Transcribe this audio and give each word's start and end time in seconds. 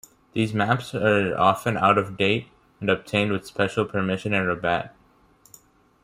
These 0.33 0.51
maps 0.51 0.95
are 0.95 1.37
often 1.37 1.77
out 1.77 1.99
of 1.99 2.17
date 2.17 2.47
and 2.79 2.89
obtained 2.89 3.31
with 3.31 3.45
special 3.45 3.85
permission 3.85 4.33
in 4.33 4.47
Rabat. 4.47 4.95